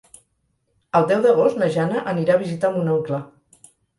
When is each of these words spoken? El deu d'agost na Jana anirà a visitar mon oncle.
El 0.99 1.05
deu 1.11 1.19
d'agost 1.25 1.59
na 1.63 1.69
Jana 1.77 2.01
anirà 2.15 2.37
a 2.39 2.43
visitar 2.45 2.73
mon 2.79 2.89
oncle. 2.97 3.23